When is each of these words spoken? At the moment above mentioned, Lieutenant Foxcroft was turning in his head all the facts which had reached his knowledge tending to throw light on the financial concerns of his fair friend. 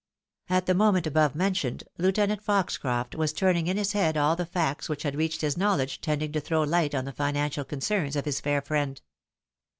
At 0.49 0.65
the 0.65 0.73
moment 0.73 1.05
above 1.05 1.35
mentioned, 1.35 1.83
Lieutenant 1.99 2.41
Foxcroft 2.43 3.13
was 3.13 3.31
turning 3.31 3.67
in 3.67 3.77
his 3.77 3.91
head 3.91 4.17
all 4.17 4.35
the 4.35 4.47
facts 4.47 4.89
which 4.89 5.03
had 5.03 5.15
reached 5.15 5.41
his 5.41 5.57
knowledge 5.59 6.01
tending 6.01 6.31
to 6.31 6.41
throw 6.41 6.63
light 6.63 6.95
on 6.95 7.05
the 7.05 7.11
financial 7.13 7.63
concerns 7.63 8.15
of 8.15 8.25
his 8.25 8.41
fair 8.41 8.63
friend. 8.63 8.99